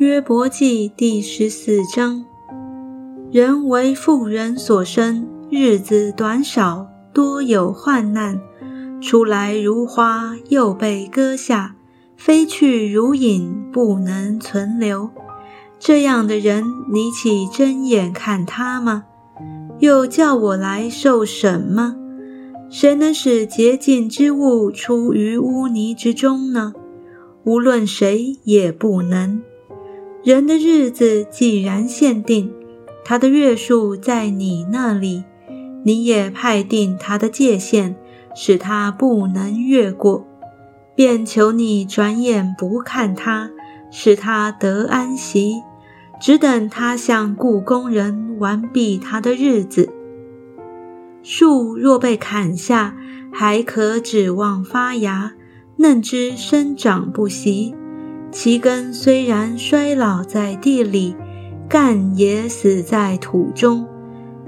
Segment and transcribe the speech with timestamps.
[0.00, 2.24] 约伯记第十四章：
[3.30, 8.40] 人为妇人所生，日子短少，多有患难。
[9.02, 11.74] 出来如花，又被割下；
[12.16, 15.10] 飞去如影，不能存留。
[15.78, 19.04] 这样的人，你岂睁眼看他吗？
[19.80, 21.94] 又叫我来受审吗？
[22.70, 26.72] 谁能使洁净之物出于污泥之中呢？
[27.44, 29.42] 无论谁也不能。
[30.22, 32.52] 人的日子既然限定，
[33.04, 35.24] 他的月数在你那里，
[35.82, 37.94] 你也派定他的界限，
[38.34, 40.26] 使他不能越过，
[40.94, 43.50] 便求你转眼不看他，
[43.90, 45.62] 使他得安息，
[46.20, 49.88] 只等他向故工人完毕他的日子。
[51.22, 52.94] 树若被砍下，
[53.32, 55.32] 还可指望发芽，
[55.76, 57.74] 嫩枝生长不息。
[58.30, 61.16] 其根虽然衰老在地里，
[61.68, 63.86] 干也死在土中。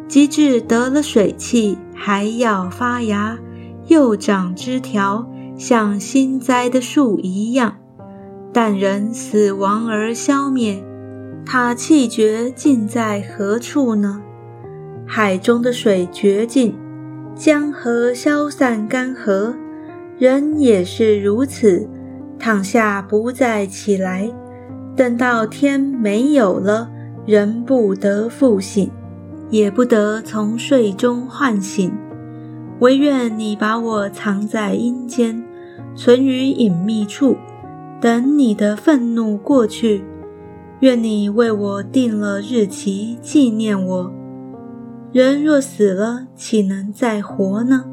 [0.08, 3.38] 及至得了水气，还要发芽，
[3.86, 7.76] 又长枝条，像新栽的树一样。
[8.52, 10.84] 但人死亡而消灭，
[11.46, 14.20] 他气绝尽在何处呢？
[15.06, 16.74] 海中的水绝尽，
[17.34, 19.54] 江河消散干涸，
[20.18, 21.88] 人也是如此。
[22.42, 24.28] 躺下不再起来，
[24.96, 26.90] 等到天没有了，
[27.24, 28.90] 人不得复醒，
[29.48, 31.92] 也不得从睡中唤醒。
[32.80, 35.40] 唯愿你把我藏在阴间，
[35.94, 37.36] 存于隐秘处，
[38.00, 40.02] 等你的愤怒过去。
[40.80, 44.12] 愿你为我定了日期，纪念我。
[45.12, 47.84] 人若死了，岂能再活呢？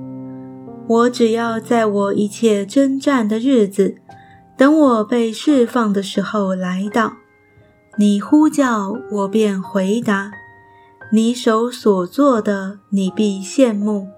[0.88, 3.98] 我只要在我一切征战的日子。
[4.60, 7.14] 等我被释放的时候来到，
[7.96, 10.34] 你呼叫我便回答。
[11.14, 14.10] 你手所做的，你必羡慕。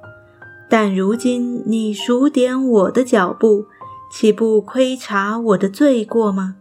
[0.67, 3.67] 但如今你数点我的脚步，
[4.11, 6.55] 岂不窥察我的罪过吗？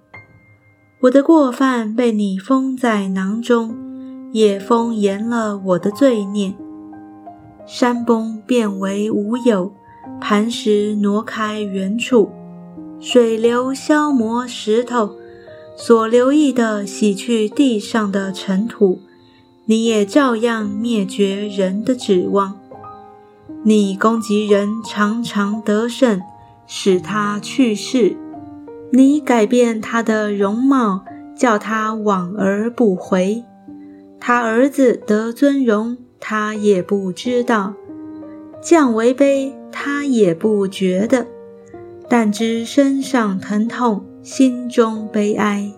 [1.04, 3.74] 我的过犯被你封在囊中，
[4.32, 6.54] 也封严了我的罪孽。
[7.64, 9.72] 山崩变为无有，
[10.20, 12.30] 磐石挪开原处。
[13.00, 15.16] 水流消磨石头，
[15.74, 19.00] 所留意的洗去地上的尘土，
[19.64, 22.60] 你也照样灭绝人的指望。
[23.62, 26.20] 你攻击人，常常得胜，
[26.66, 28.16] 使他去世；
[28.92, 31.02] 你改变他的容貌，
[31.34, 33.42] 叫他往而不回。
[34.20, 37.72] 他儿子得尊荣，他也不知道；
[38.62, 41.26] 降为卑，他也不觉得。
[42.10, 45.72] 但知身上疼痛，心中悲哀。